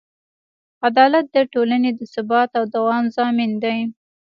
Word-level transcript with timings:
عدالت 0.87 1.25
د 1.35 1.37
ټولنې 1.53 1.91
د 1.99 2.01
ثبات 2.13 2.49
او 2.59 2.63
دوام 2.75 3.03
ضامن 3.17 3.51
دی. 3.63 3.79